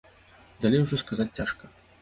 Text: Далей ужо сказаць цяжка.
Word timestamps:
Далей 0.65 0.81
ужо 0.85 0.97
сказаць 1.03 1.31
цяжка. 1.41 1.75